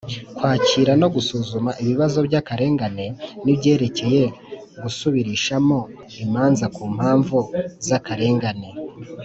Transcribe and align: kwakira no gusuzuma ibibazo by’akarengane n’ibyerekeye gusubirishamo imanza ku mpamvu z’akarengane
kwakira 0.37 0.91
no 1.01 1.07
gusuzuma 1.15 1.71
ibibazo 1.83 2.17
by’akarengane 2.27 3.05
n’ibyerekeye 3.43 4.23
gusubirishamo 4.81 5.77
imanza 6.23 6.65
ku 6.75 6.83
mpamvu 6.95 7.37
z’akarengane 7.87 8.69